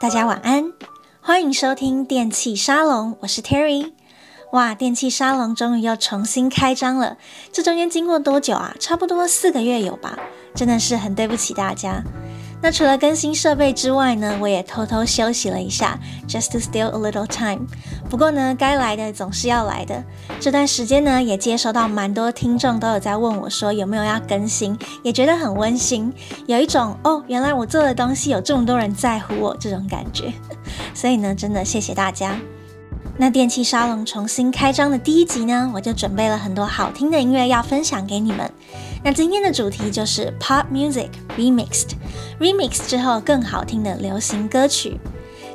[0.00, 0.72] 大家晚安，
[1.20, 3.92] 欢迎收听电气沙龙，我是 Terry。
[4.52, 7.16] 哇，电气沙龙终于又重新开张了，
[7.52, 8.74] 这中间经过多久啊？
[8.80, 10.18] 差不多四个月有吧？
[10.54, 12.02] 真的是很对不起大家。
[12.62, 17.66] 那除了更新设备之外呢，我也偷偷休息了一下，just to steal a little time。
[18.10, 20.04] 不过呢，该来的总是要来的。
[20.38, 26.12] 这段时间呢，也接收到蛮多听众都有在问我说有没有要更新，也觉得很温馨，
[26.46, 30.30] 有一种哦，原来我做的东西有这么多人在乎我这种感觉。
[30.92, 32.36] 所以呢，真的谢谢大家。
[33.16, 38.50] 那电器沙龙重新开张的第一集呢，我就准备了很多好听的音乐要分享给你们。
[39.02, 45.00] 那今天的主题就是 Pop Music Remixed，Remix 之后更好听的流行歌曲。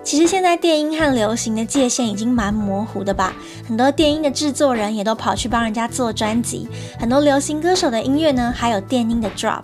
[0.03, 3.33] 其实现在电音和流行的界限已经蛮模糊的吧？
[3.67, 6.67] 很多电音的制作人也都跑去帮人家做专辑，
[6.99, 9.63] 很多流行歌手的音乐呢，还有电音的 drop。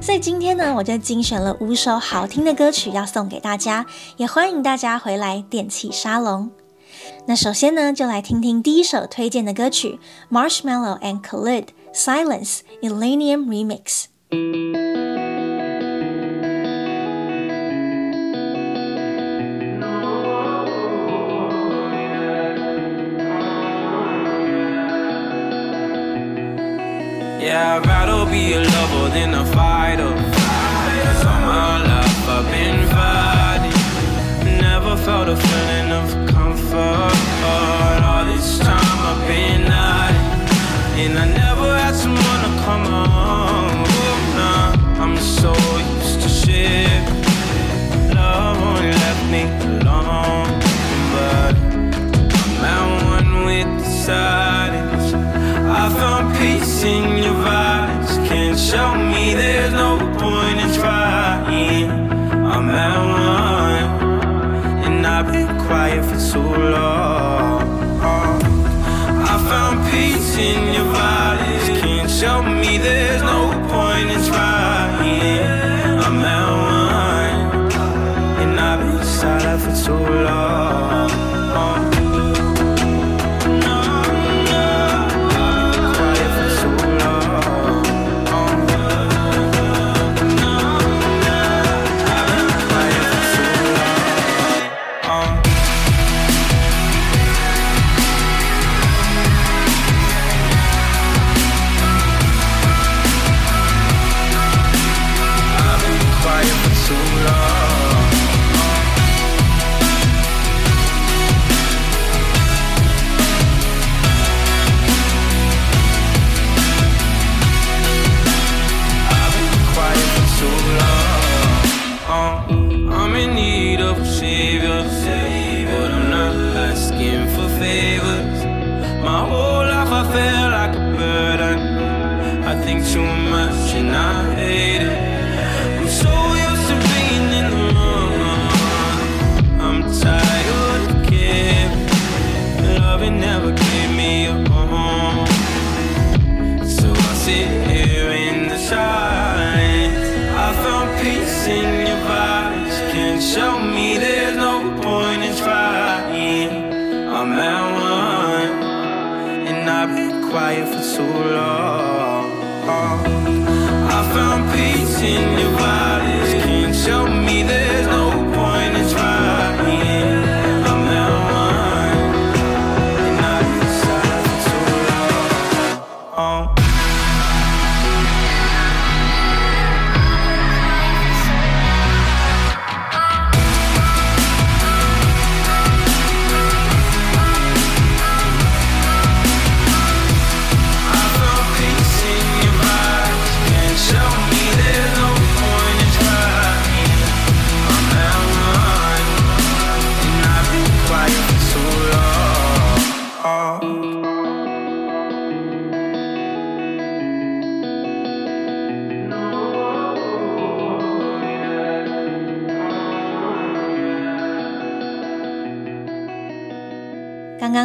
[0.00, 3.84] 所以今天呢，我就精选了五首好听的歌曲要送给大家，
[4.16, 6.50] 也欢迎大家回来电气沙龙。
[7.26, 9.98] 那首先呢，就来听听第一首推荐的歌曲
[10.30, 11.66] Marshmallow and Khalid。
[11.92, 14.08] Silence Elenium Remix.
[27.40, 30.14] Yeah, I'd rather be a lover than a fighter.
[31.04, 34.60] Cause all my life I've been fighting.
[34.60, 37.16] Never felt a feeling of comfort.
[38.02, 40.32] All this time I've been hiding.
[41.04, 41.31] And I
[56.82, 56.90] 刚
[58.72, 59.01] 刚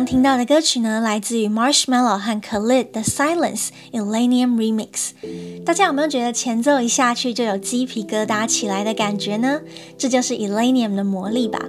[0.07, 5.09] 听到的歌曲呢，来自于 Marshmallow 和 Khalid 的 Silence Elenium Remix。
[5.65, 9.59] 大家有没有觉得前奏一下去就有鸡皮疙瘩起来的感觉呢？
[9.97, 11.59] 这就是 Illenium 的魔力吧。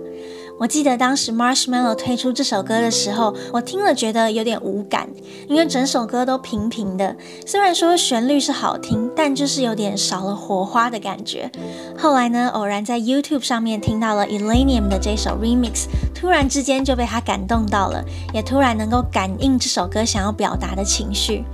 [0.59, 5.09] 我记得当时 Marshmello 推出这首歌的时候，我听了觉得有点无感，
[5.49, 7.15] 因为整首歌都平平的。
[7.47, 11.49] 虽然说旋律是好听，但就是有点少了火花的感觉。
[11.97, 21.45] 后来呢，偶然在 YouTube 上面听到了 Illenium 的这首 Remix，突然之间就被他感动到了，也突然能够感应这首歌想要表达的情绪。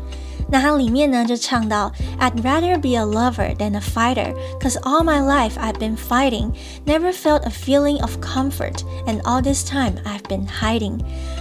[0.50, 6.50] 那它里面呢就唱到，I'd rather be a lover than a fighter, cause all my life I've been fighting,
[6.86, 10.98] never felt a feeling of comfort, and all this time I've been hiding。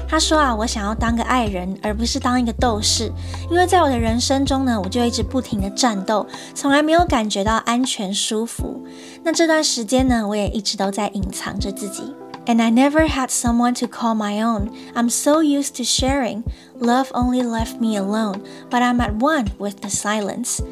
[0.07, 3.11] 他说啊，我想要当个爱人，而不是当一个斗士，
[3.49, 8.83] 因为在我的人生中呢，我就一直不停的战斗，从来没有感觉到安全舒服。
[9.23, 12.13] 那这段时间呢，我也一直都在隐藏着自己。
[12.46, 14.70] And I never had someone to call my own.
[14.94, 16.44] I'm so used to sharing.
[16.80, 20.62] Love only left me alone, but I'm at one with the silence.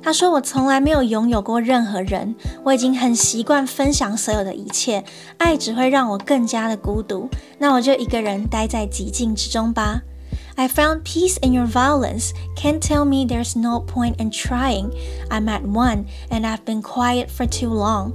[0.00, 5.02] 他说我从来没有拥有过任何人，我已经很习惯分享所有的一切，
[5.38, 7.28] 爱只会让我更加的孤独。
[7.58, 10.02] 那我就一个人待在寂静之中吧。
[10.56, 12.30] I found peace in your violence.
[12.54, 14.92] Can't tell me there's no point in trying.
[15.30, 18.12] I'm at one, and I've been quiet for too long.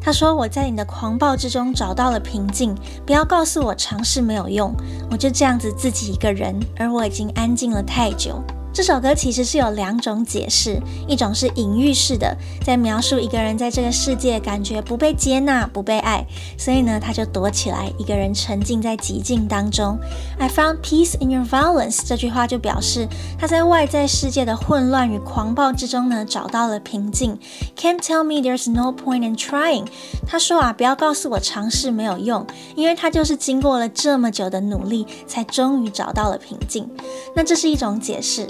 [0.00, 2.74] 他说：“我在你的狂暴之中找到了平静，
[3.04, 4.74] 不要告诉我尝试没有用，
[5.10, 8.42] 我就这样子自己一个人，而我已经安静了太久。”
[8.78, 16.24] 这首歌其实是有两种解释，一种是隐喻式的，在描述一个人在这个世界感觉不被接纳、不被爱，
[16.56, 19.98] 所以呢，他就躲起来，一个人沉浸在寂静当中。
[20.38, 27.36] I found peace in your violence，这句话就表示他在外在世界的混乱与狂暴之中呢，找到了平静。
[27.76, 29.86] Can't tell me there's no point in trying，
[30.24, 32.46] 他说啊，不要告诉我尝试没有用，
[32.76, 36.88] 因为他就是经过了这么久的努力，才终于找到了平静。
[37.34, 38.46] 那这是一种解释。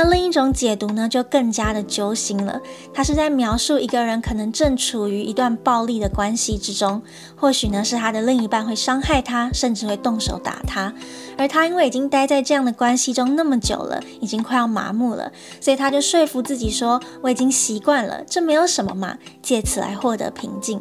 [0.00, 2.60] 那另一种解读呢，就更加的揪心了。
[2.94, 7.02] 他是在描述一个人可能正处于一段暴力的关系之中，
[7.34, 10.94] 或许呢是他的另一半会伤害他，甚至会动手打他。
[11.36, 20.80] 而他因为已经待在这样的关系中那么久了，已经快要麻木了，所以他就说服自己说：“我已经习惯了，这没有什么嘛。”借此来获得平静。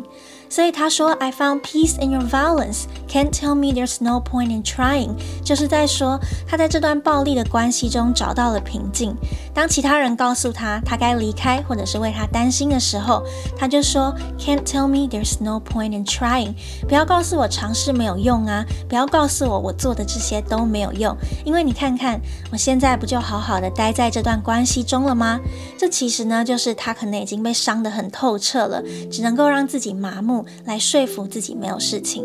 [0.50, 2.84] 所以他说，I found peace in your violence.
[3.08, 5.12] Can't tell me there's no point in trying.
[5.44, 9.16] 就是在说他在这段暴力的关系中找到了平静。
[9.54, 13.24] 当其他人告诉他他该离开或者是为他担心的时候，
[13.58, 16.54] 他就说，Can't tell me there's no point in trying.
[16.88, 18.66] 不要告诉我尝试没有用啊！
[18.88, 21.16] 不要告诉我我做的这些都没有用，
[21.46, 22.20] 因为你看看
[22.52, 25.40] 我现在不就好好的待在这段关系中了吗？
[25.78, 30.37] 这其实呢，就是他可能已经被伤得很透彻了，只能够让自己麻木。
[30.66, 32.24] 来说服自己没有事情，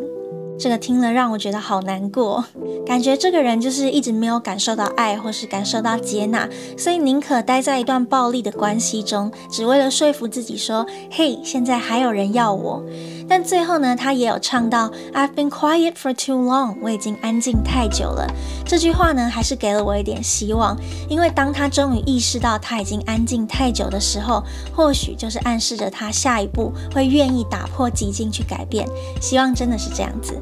[0.59, 2.45] 这个听了让我觉得好难过，
[2.87, 12.83] 感觉这个人就是一直没有感受到爱，或是感受到接纳，所以宁可待在一段暴力的关系中，只为了说服自己说：“嘿，现在还有人要我。”
[13.29, 18.27] 但最后呢，他也有唱到 “I've been quiet for too long”，我已经安静太久了。
[18.73, 20.75] 这句话呢，还是给了我一点希望，
[21.07, 24.43] 因为当他终于意识到他已经安静太久的时候，
[24.75, 28.89] 或许就是暗示着他下一步会愿意打破寂静去改变。
[29.21, 30.41] 希望真的是这样子。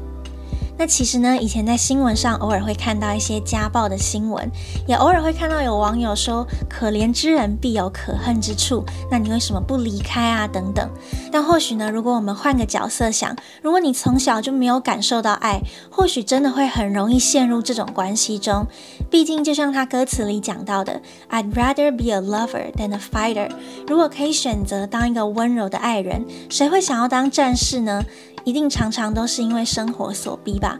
[0.81, 4.49] 那其实呢，以前在新闻上偶尔会看到一些家暴的新闻，
[4.87, 10.47] 也偶尔会看到有网友说“可怜之人必有可恨之处”，那你为什么不离开啊？
[10.47, 10.89] 等等。
[11.31, 15.61] 但或许呢，如果我们换个角色想，如果你从小就没有感受到爱，
[15.91, 18.65] 或许真的会很容易陷入这种关系中。
[19.11, 23.51] 毕竟，就像他歌词里讲到的，“I'd rather be a lover than a fighter”。
[23.87, 28.03] 如果可以选择当一个温柔的爱人，谁会想要当战士呢？
[28.43, 30.79] 一定常常都是因为生活所逼吧。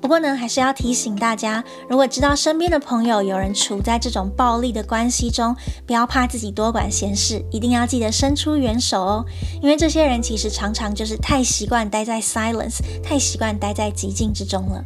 [0.00, 9.24] 不过呢，还是要提醒大家，如果知道身边的朋友有人处在这种暴力的关系中，不要怕自己多管闲事，一定要记得伸出援手哦。
[9.60, 14.84] 因为这些人其实常常就是太习惯待在 silence，太习惯待在寂静之中了。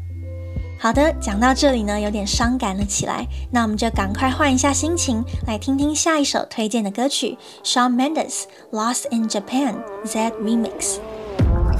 [0.79, 9.75] 好的，讲到这里呢，有点伤感了起来，那我们就赶快换一下心情，来听听下一首推荐的歌曲，Shawn Mendes Lost in Japan
[10.07, 11.12] Z Remix。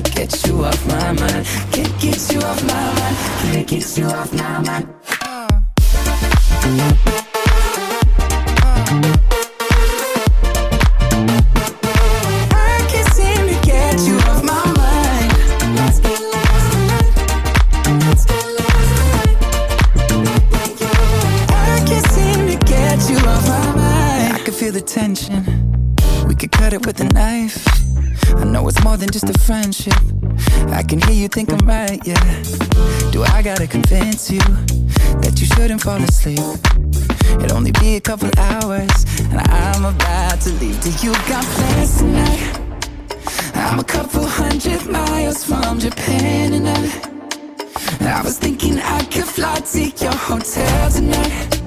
[0.00, 1.46] can't get you off my mind.
[1.72, 3.16] Can't get you off my mind.
[3.52, 4.88] Can't get you off my mind.
[5.22, 5.48] Uh.
[24.52, 25.44] feel the tension.
[26.26, 27.87] We could cut it with a knife.
[28.36, 29.94] I know it's more than just a friendship.
[30.68, 32.42] I can hear you think I'm right, yeah.
[33.10, 34.40] Do I gotta convince you
[35.22, 36.38] that you shouldn't fall asleep?
[37.42, 40.80] It'll only be a couple hours, and I'm about to leave.
[40.80, 42.60] Do you got plans tonight?
[43.54, 49.60] I'm a couple hundred miles from Japan, and I, I was thinking I could fly
[49.60, 51.57] to your hotel tonight.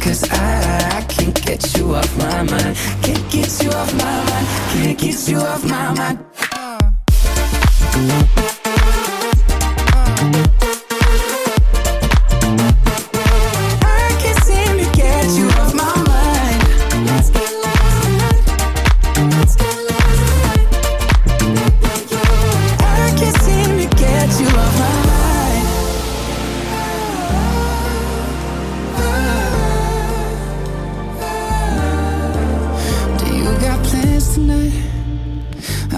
[0.00, 2.76] Cause I, I can't get you off my mind.
[3.02, 4.46] Can't get you off my mind.
[4.72, 6.18] Can't get you off my mind.
[10.22, 10.69] I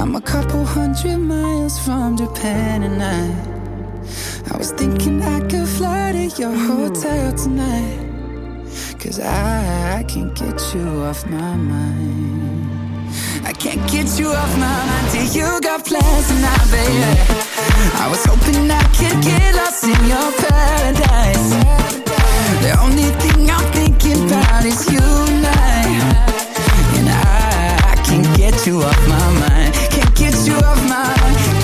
[0.03, 3.23] I'm a couple hundred miles from Japan and I
[4.53, 8.01] I was thinking I could fly to your hotel tonight.
[8.99, 13.15] Cause I, I can't get you off my mind.
[13.45, 17.13] I can't get you off my mind till you got plans tonight, baby.
[18.03, 21.49] I was hoping I could get lost in your paradise.
[22.65, 25.85] The only thing I'm thinking about is you and I.
[26.99, 29.72] And I, I can't get you off my mind
[30.33, 31.15] get you off my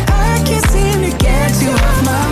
[0.08, 2.27] I can't seem to get you off my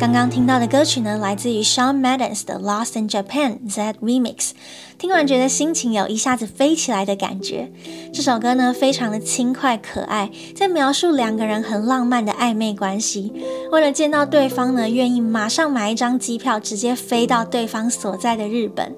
[0.00, 4.52] 刚刚听到的歌曲呢，来自于 Shawn Mendes 的《Lost in Japan》Z Remix。
[4.96, 7.70] 听完觉得心情有一下子飞起来的感觉。
[8.10, 13.30] 这首歌呢，非常的轻快可爱，在描述两个人很浪漫的暧昧关系。
[13.72, 18.96] 为了见到对方呢，愿意马上买一张机票，直接飞到对方所在的日本。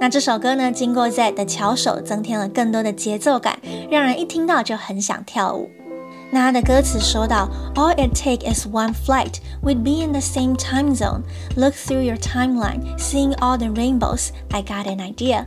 [0.00, 5.70] 那这首歌呢，经过 Z 的巧手，增添了更多的节奏感，让人一听到就很想跳舞。
[6.31, 11.21] 那他的歌词说到，All it takes is one flight, we'd be in the same time zone.
[11.55, 14.29] Look through your timeline, seeing all the rainbows.
[14.49, 15.45] I got an idea.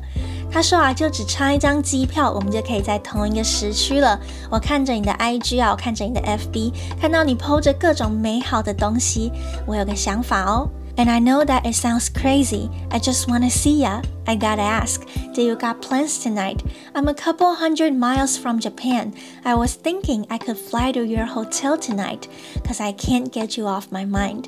[0.51, 4.19] 他说啊，就只差一张机票，我们就可以在同一个时区了。
[4.49, 9.31] 我看着你的 IG 啊，我看着你的 FB，看到你 po 着各种美好的东西，
[9.67, 10.71] 我有个想法哦。
[10.97, 12.71] And I know that it sounds crazy.
[12.91, 14.01] I just wanna see ya.
[14.27, 15.03] I gotta ask,
[15.35, 16.59] do you got plans tonight?
[16.93, 19.13] I'm a couple hundred miles from Japan.
[19.43, 22.29] I was thinking I could fly to your hotel tonight,
[22.63, 24.45] cause I can't get you off my mind.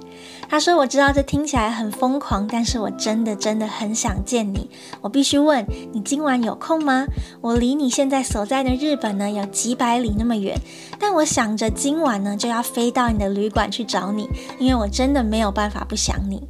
[0.51, 4.69] 他说：“我知道这听起来很疯狂，但是我真的真的很想见你。
[5.01, 7.07] 我必须问你今晚有空吗？
[7.41, 10.61] 我离你现在所在的日本呢有几百里那么远，
[10.99, 16.47] 但我想着今晚呢就要飞到你的旅馆去找你，因为我真的没有办法不想你。”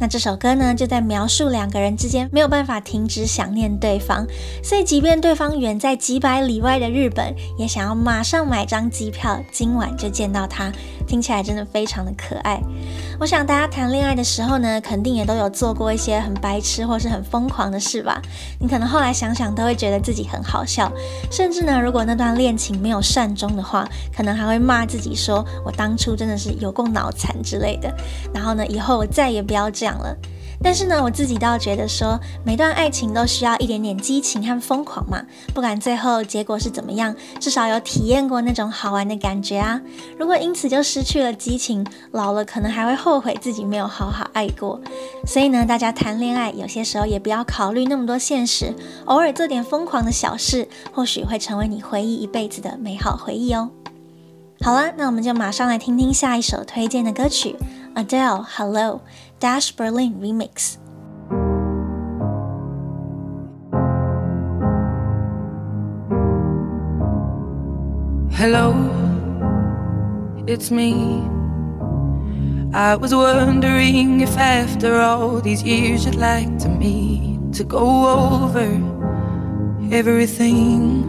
[0.00, 4.26] 那这首歌呢，就在描述两个人之间没有办法停止想念对方，
[4.62, 10.72] 所以即便对方远在几百里外的日本，也想要马上买张机票，今晚就见到他。
[11.08, 12.60] 听起来真的非常的可爱。
[13.18, 18.20] 我想大家谈恋爱的时候呢，肯定也都有做过一些很白痴或是很疯狂的事吧？
[18.60, 20.92] 你可能后来想想都会觉得自己很好笑，
[21.30, 27.92] 甚至呢，如果那段恋情没有善终的话，可能还会骂自己说：“我当初真的是有够脑残之类的。”
[28.32, 30.14] 然后呢，以后我再也不要这样了。
[30.62, 35.22] 但是呢，我自己倒觉得说，每段爱情都需要一点点激情和疯狂嘛。
[35.54, 39.80] 不管最后结果是怎么样，至少有体验过那种好玩的感觉啊。
[40.18, 44.80] 如果因此就失去了激情，老了可能还会后悔自己没有好好爱过。
[45.26, 48.74] 所以呢，大家谈恋爱有些时候也不要考虑那么多现实，
[49.04, 53.70] 偶尔做点疯狂的小事，或许会成为你回忆一辈子的美好回忆哦。
[54.60, 57.54] 好了，那我们就马上来听听下一首推荐的歌曲
[57.94, 59.00] ，Adele Hello
[59.40, 60.78] Dash Berlin Remix.
[68.32, 68.74] Hello,
[70.48, 71.22] it's me.
[72.74, 78.68] I was wondering if after all these years you'd like to meet to go over
[79.92, 81.06] everything.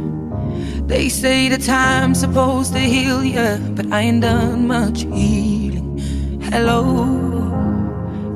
[0.86, 5.98] They say the time's supposed to heal ya, but I ain't done much healing.
[6.41, 7.28] Hello,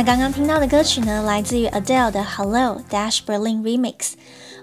[0.00, 3.92] 那刚刚听到的歌曲呢，来自于 Adele 的《Hello Dash Berlin Remix》。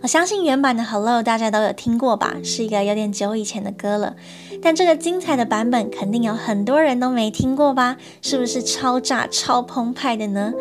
[0.02, 4.16] 我相信原版的《Hello》大家都有听过吧，是一个有点久以前的歌了。
[4.64, 7.98] 但这个精彩的版本，肯定有很多人都没听过吧？
[8.24, 10.52] 是不是超炸、超澎湃的呢？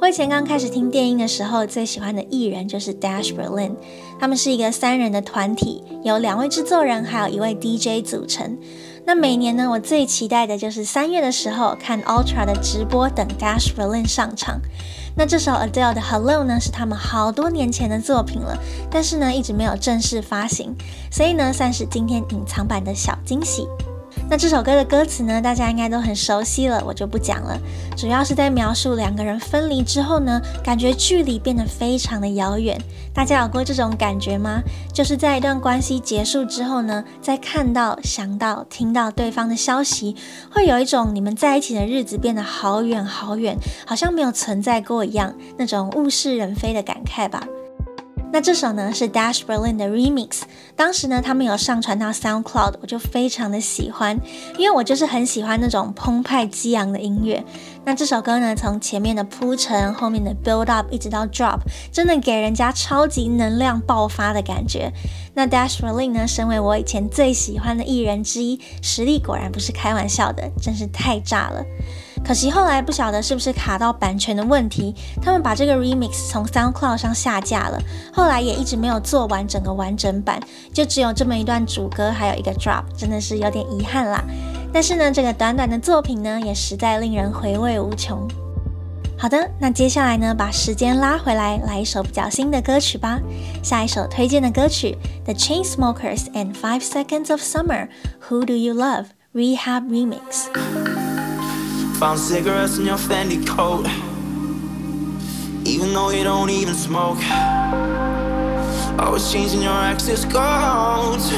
[0.00, 3.72] 我以前刚开始听电音的时候，最喜欢的艺人就是 Dash Berlin。
[4.20, 8.56] 他们是一个三人的团体，由两位制作人还有一位 DJ 组成。
[9.04, 14.60] 那每年呢，我最期待的就是三月的时候看 Ultra 的直播，等 Dash Berlin 上场。
[15.16, 18.56] 那这首 Adele 的 Hello 呢，是他们好多年前的作品了，
[18.90, 20.76] 但是呢，一直没有正式发行，
[21.10, 23.66] 所以呢，算是今天隐藏版的小惊喜。
[24.30, 27.58] 那这首歌的歌词呢，大家应该都很熟悉了，我就不讲了。
[27.96, 32.80] 主要是在描述两个人分离之后呢，感觉距离变得非常的遥远。
[33.12, 34.62] 大家有过这种感觉吗？
[34.94, 40.14] 就是在一段关系结束之后呢，在看到、想到、听到对方的消息，
[40.48, 47.48] 会有一种你们在一起的日子变得好远好远，好像没有存在过一样，那种物是人非的感慨吧。
[48.32, 50.42] 那这首呢是 Dash Berlin 的 Remix，
[50.76, 54.16] 当时呢他们有上传到 SoundCloud，我就非常的喜欢，
[54.56, 57.44] 因为我就是很喜欢那种澎湃激昂的音乐。
[57.84, 61.58] 那这首歌呢从前面的铺陈，后面的 Build Up 一直到 Drop，
[61.90, 64.92] 真的给人家超级能量爆发的感觉。
[65.34, 71.64] 那 Dash Berlin 呢，身为我以前最喜欢的艺人之一，实力果然不是开玩笑的，真是太炸了。
[72.24, 77.80] 可惜后来不晓得是不是卡到版权的问题，他们把这个 remix 从 SoundCloud 上下架了，
[78.12, 80.40] 后来也一直没有做完整个完整版，
[80.72, 84.22] 就只有这么一段主歌，还有一个 drop，真的是有点遗憾啦。
[84.72, 88.28] 但是呢，这个短短的作品呢，也实在令人回味无穷。
[89.18, 93.18] 好的，那接下来呢，把时间拉回来，来一首比较新的歌曲吧。
[93.62, 100.89] 下一首推荐的歌曲，The Chainsmokers and Five Seconds of Summer，Who Do You Love Rehab Remix。
[102.00, 103.86] Found cigarettes in your Fendi coat.
[105.68, 107.22] Even though you don't even smoke.
[108.98, 111.30] Always changing your access codes.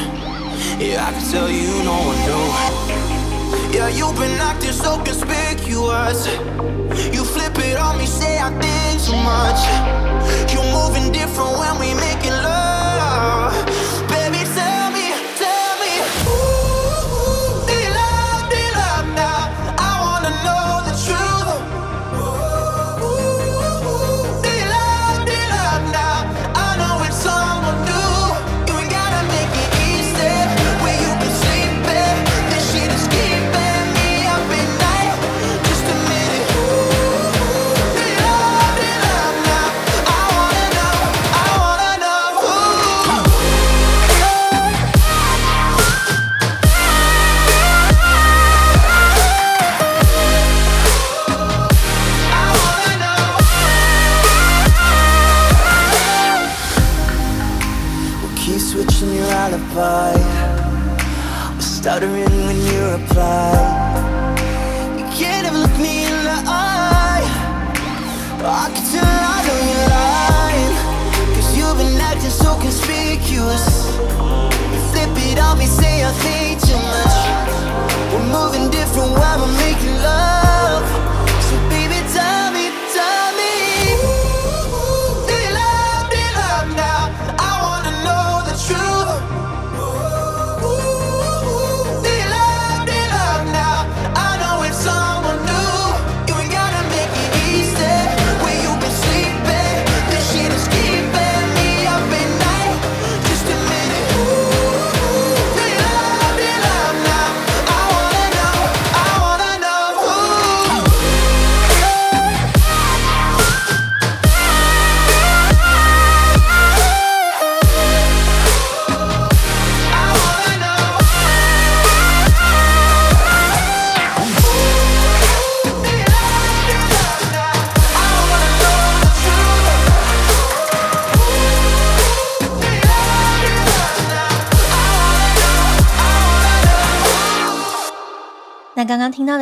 [0.78, 3.76] Yeah, I can tell you no one knew.
[3.76, 6.28] Yeah, you've been acting so conspicuous.
[7.12, 9.60] You flip it on me, say I think too much.
[10.52, 13.81] You're moving different when we making love.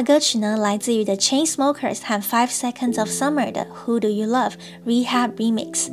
[0.03, 4.53] 歌曲呢，来自于 The Chainsmokers 和 Five Seconds of Summer 的 Who Do You Love
[4.87, 5.91] Rehab Remix。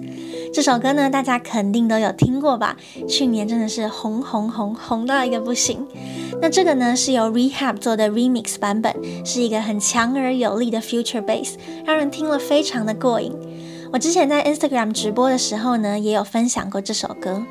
[0.54, 2.78] 这首歌呢，大家肯定都有听过吧？
[3.08, 5.86] 去年真的是红红红红到一个不行。
[6.41, 13.34] 那这个呢，是由 Rehab 做的 Remix 版本，是一个很强而有力的 Future Bass，让人听了非常的过瘾。
[13.91, 17.43] 我之前在 Instagram 直播的时候呢，也有分享过这首歌。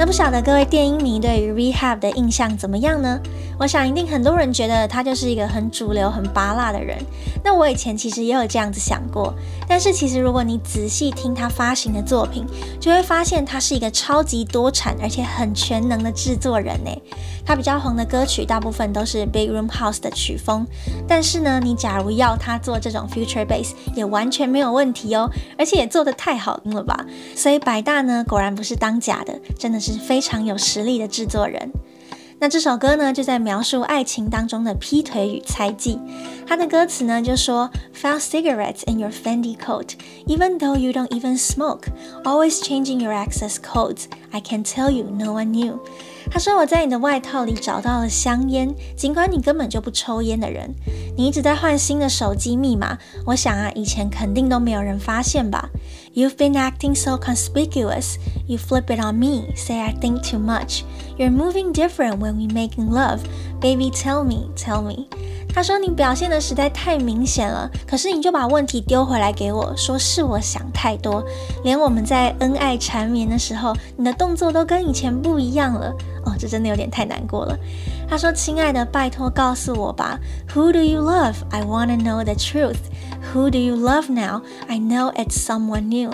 [0.00, 3.20] 那不晓得各位电音迷对于 Rehab 的印象怎么样呢？
[3.58, 6.96] 我想一定很多人觉得他就是一个很主流、很拔辣的人。
[7.44, 9.34] 那我以前其实也有这样子想过，
[9.68, 12.46] 但是其实如果你仔细听他发行的作品，
[12.80, 16.90] 就会发现他是一个超级多产而且很全能的制作人呢。
[17.44, 20.66] 他比较红的歌曲大部分都是 Big Room House 的曲风，
[21.08, 27.04] 但是呢，你假如要他做这种 Future Bass，也完全没有问题哦，而且也做得太好听了吧。
[27.34, 31.72] 所以百大呢，果然不是当假的，真的是非常有实力的制作人。
[32.42, 35.98] 那这首歌呢，就在描述爱情当中的劈腿与猜忌。
[36.46, 39.88] 它的歌词呢，就说：Found cigarettes in your Fendi coat,
[40.26, 41.88] even though you don't even smoke,
[42.24, 44.04] always changing your access codes.
[44.30, 45.80] I can tell you, no one knew.
[46.30, 50.72] 他说我在你的外套里找到了香烟，尽管你根本就不抽烟的人，
[51.16, 52.96] 你一直在换新的手机密码。
[53.26, 55.68] 我想啊，以前肯定都没有人发现吧。
[56.14, 58.14] You've been acting so conspicuous.
[58.46, 60.82] You flip it on me, say I think too much.
[61.18, 63.20] You're moving different when we making love.
[63.60, 65.08] Baby, tell me, tell me.
[65.52, 71.22] 他说你表现得实在太明显了，可是你就把问题丢回来给我，说是我想太多。
[71.64, 75.92] 连我们在恩爱缠绵的时候，你的动作都跟以前不一样了。
[76.24, 77.58] 哦，这真的有点太难过了。
[78.08, 80.18] 他说：“亲爱的，拜托告诉我吧
[80.54, 81.34] ，Who do you love?
[81.50, 82.78] I wanna know the truth.
[83.32, 84.42] Who do you love now?
[84.66, 86.12] I know it's someone new.”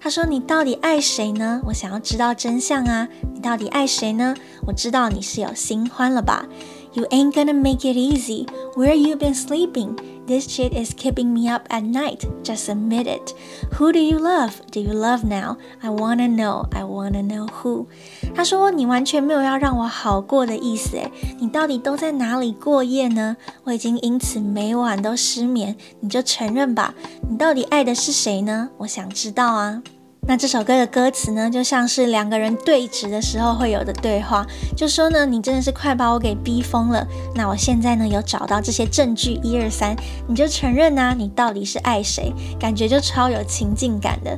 [0.00, 1.60] 他说：“你到底爱谁呢？
[1.66, 3.08] 我想要知道真相啊！
[3.32, 4.34] 你到底爱谁呢？
[4.66, 6.46] 我知道你是有新欢了吧？”
[6.95, 8.45] You ain't gonna make it easy.
[8.75, 9.97] Where you been sleeping?
[10.27, 12.25] This shit is keeping me up at night.
[12.43, 13.33] Just admit it.
[13.77, 14.61] Who do you love?
[14.71, 15.57] Do you love now?
[15.81, 16.67] I wanna know.
[16.71, 17.87] I wanna know who.
[18.35, 23.35] 他说你完全没有要让我好过的意思诶，你到底都在哪里过夜呢？
[23.63, 25.75] 我已经因此每晚都失眠。
[26.01, 26.93] 你就承认吧，
[27.29, 28.69] 你到底爱的是谁呢？
[28.79, 29.81] 我想知道啊。
[30.28, 34.44] 那这首歌的歌词呢，就像是两个人对峙的时候会有的对话，
[34.76, 37.06] 就说呢，你真的是快把我给逼疯了。
[37.34, 39.94] 那我现在呢，有找到这些证据，一二三，
[40.26, 42.32] 你就承认啊，你到底是爱谁？
[42.58, 44.36] 感觉就超有情境感的。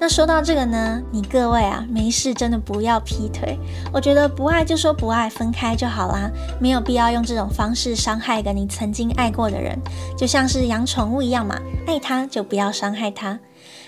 [0.00, 3.56] 那说到这个呢，你各位啊，没事真的不要劈腿。
[3.92, 6.28] 我觉得不爱就说不爱，分开就好啦，
[6.60, 9.78] 没有必要用这种方式伤害一个你曾经爱过的人，
[10.18, 13.38] 就像是养宠物一样嘛，爱他就不要伤害他。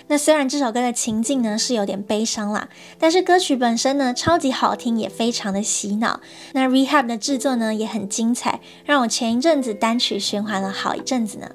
[0.09, 6.21] 那虽然这首歌的情境呢是有点悲伤啦，但是歌曲本身呢超级好听，也非常的洗脑。
[6.53, 11.49] 那 Rehab 的制作呢也很精彩，让我前一阵子单曲循环了好一阵子呢。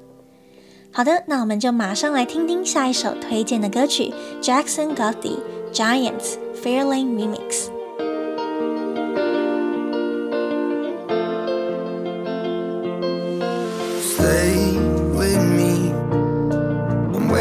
[0.91, 5.39] 好的，那我们就马上来听听下一首推荐的歌曲，Jackson Gotti
[5.73, 7.69] Giants Fairlane Remix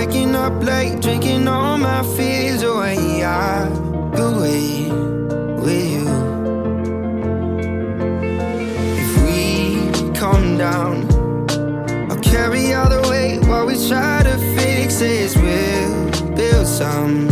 [0.05, 3.23] waking up late, drinking all my fears away.
[3.23, 3.69] I
[4.19, 4.91] away
[5.63, 6.09] with you.
[9.03, 10.95] If we calm down,
[12.11, 15.37] I'll carry all the weight while we try to fix this.
[15.37, 17.32] We'll build something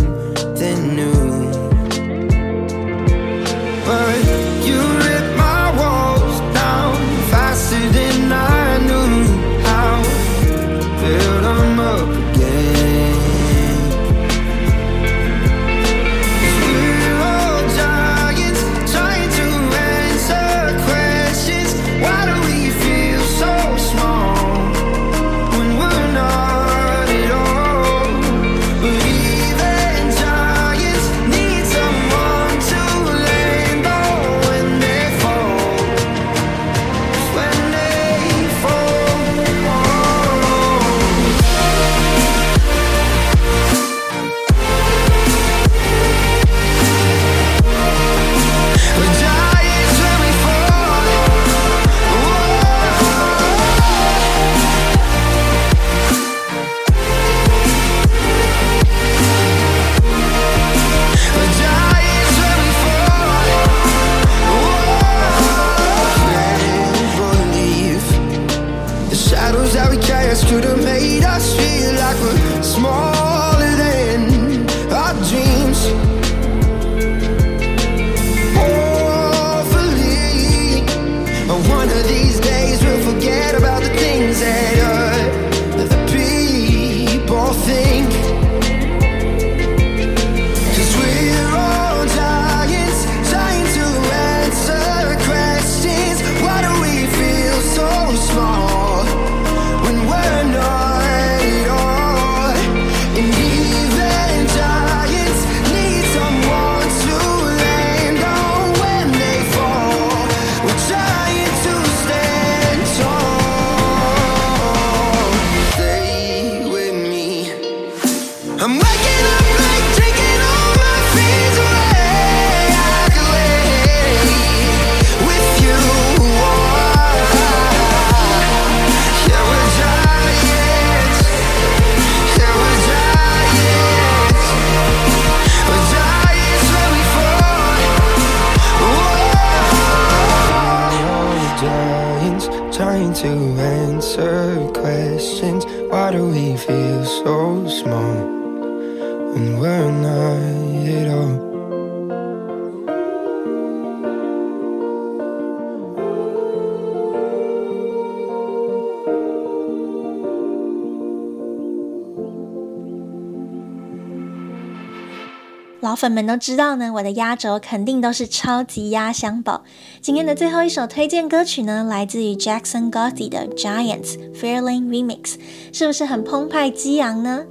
[165.80, 169.64] 老粉们都知道呢，我的压轴肯定都是超级压箱宝。
[170.02, 175.36] 今天的最后一首推荐歌曲呢，来自于 Jackson g o t h i 的 Giants Fairlane Remix，
[175.72, 177.44] 是不是很澎湃激昂呢？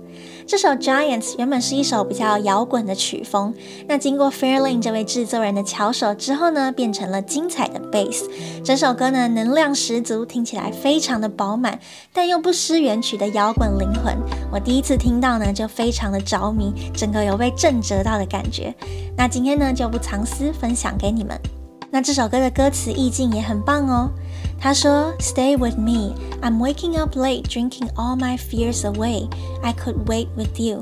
[0.50, 3.54] 这首 Giants 原本是一首比较摇滚的曲风，
[3.88, 8.24] 那经过 Fairlane 这位制作人的巧手之后呢，变成了精彩的 Bass。
[8.64, 11.80] 整首歌呢，能量十足，听起来非常的饱满，
[12.12, 14.18] 但又不失原曲的摇滚灵魂。
[14.52, 18.74] 我第一次听到呢，就非常的着迷，整个有被震折到的感觉。
[19.16, 21.40] 那今天呢，就不藏私，分享给你们。
[21.92, 24.10] 那这首歌的歌词意境也很棒哦。
[24.60, 29.30] 他说：“Stay with me, I'm waking up late, drinking all my fears away.
[29.62, 30.82] I could wait with you。”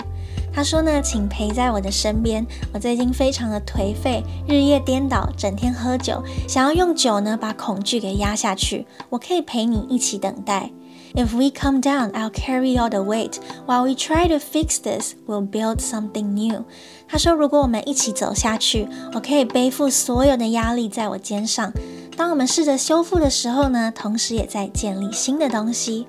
[0.51, 2.45] 他说呢，请陪在我的身边。
[2.73, 8.87] 我最近非常的颓废，日夜颠倒，整天喝酒，想要用酒呢把恐惧给压下去。
[9.09, 10.71] 我可以陪你一起等待。
[11.13, 13.35] If we come down, I'll carry all the weight.
[13.67, 16.65] While we try to fix this, we'll build something new.
[17.07, 21.71] 他说，如果我们一起走下去，我可以背负所有的压力在我肩上。
[22.16, 26.06] 当我们试着修复的时候呢，同时也在建立新的东西。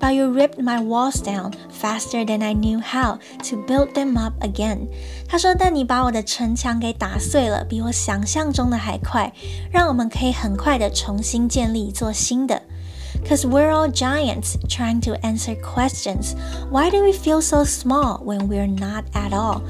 [0.00, 4.34] But you ripped my walls down faster than I knew how to build them up
[4.42, 4.88] again。
[5.28, 9.32] 他说，但你把我的城墙给打碎了，比我想象中的还快，
[9.70, 12.62] 让我们可以很快的重新建立一座新的。
[13.24, 16.32] Cause we're all giants trying to answer questions.
[16.70, 19.60] Why do we feel so small when we're not at all?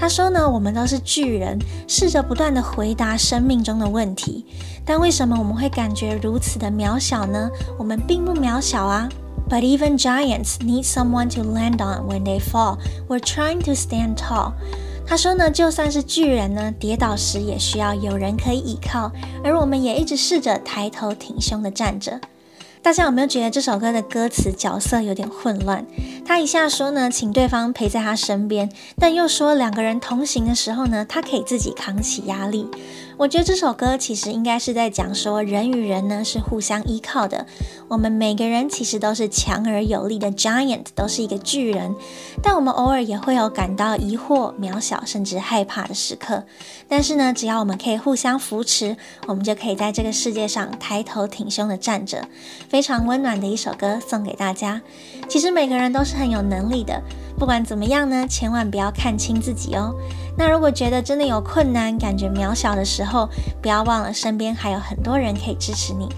[0.00, 4.46] 他说呢，我们都是巨人，试着不断地回答生命中的问题，
[4.82, 7.50] 但为什么我们会感觉如此的渺小呢？
[7.78, 9.06] 我们并不渺小啊。
[9.50, 12.78] But even giants need someone to land on when they fall.
[13.08, 14.52] We're trying to stand tall.
[15.06, 19.12] 他说呢，就算是巨人呢，跌倒时也需要有人可以依靠，
[19.44, 22.18] 而我们也一直试着抬头挺胸地站着。
[22.82, 25.84] 大家有没有觉得这首歌的歌词角色有点混乱？
[26.24, 32.66] 他一下说呢，请对方陪在他身边，但又说两个人同行的时候呢，他可以自己扛起压力。
[33.18, 37.46] 我觉得这首歌其实应该是在讲说，人与人呢是互相依靠的。
[37.88, 41.94] 我们每个人其实都是强而有力的 giant，都是一个巨人。
[42.42, 46.44] 但我们偶尔也会有感到疑惑、渺小，甚至害怕的时刻。
[46.88, 52.26] 但是呢，只要我们可以互相扶持，我们就可以在这个世界上抬头挺胸的站着。
[52.70, 54.80] 非常温暖的一首歌送给大家。
[55.28, 57.02] 其实每个人都是很有能力的，
[57.36, 59.92] 不管怎么样呢，千万不要看轻自己哦。
[60.38, 63.28] 那如果觉得真的有困难，感觉渺小的时候，
[63.60, 66.08] 不要忘了身边还有很多人可以支持你。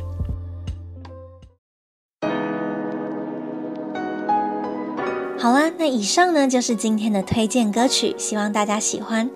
[5.38, 9.28] 好啦，那以上呢就是今天的推荐歌曲，希望大家喜欢。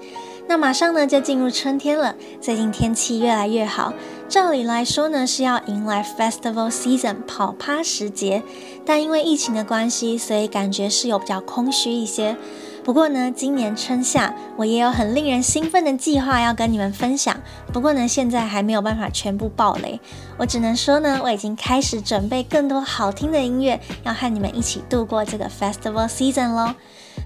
[0.49, 3.93] 那马上呢就进入春天了，最近天气越来越好，
[4.29, 8.43] 照理来说呢是要迎来 Festival Season 跑趴时节，
[8.85, 12.37] 但因为疫情的关系，所以感觉是有比较空虚一些。
[12.85, 17.37] 不过呢，今年春夏我也有很令人兴奋的计划要跟你们分享。
[17.73, 20.01] 不过呢，现在还没有办法全部爆雷，
[20.37, 26.75] 我只能说呢，我已经开始准备更多好听的音乐，要和你们一起度过这个 Festival Season 喽。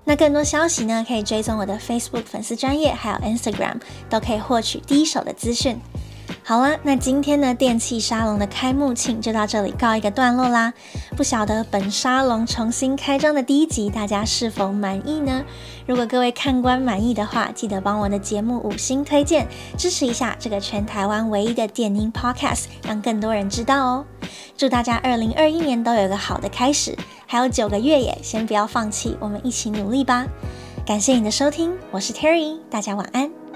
[0.04, 5.80] 那更多消息呢，可以追踪我的 Facebook 粉丝专业，还有 Instagram，都可以获取第一手的资讯。
[6.50, 10.74] 好啦，那今天呢，电器沙龙的开幕庆就到这里告一个段落啦。
[11.16, 15.44] 不晓得本沙龙重新开张的第一集，大家是否满意呢？
[15.86, 19.46] 如果各位看官满意的话，记得帮我的节目五星推荐，
[19.78, 24.04] 支持一下这个全台湾唯一的电音 Podcast，让更多人知道哦。
[24.56, 30.26] 祝大家二零二一年都有个好的开始，还有九个月耶，先不要放弃，我们一起努力吧。
[30.84, 33.49] 感谢你的收听，我是 Terry，大家晚安。